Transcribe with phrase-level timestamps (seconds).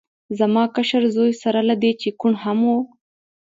[0.39, 2.75] زما کشر زوی سره له دې چې کوڼ هم و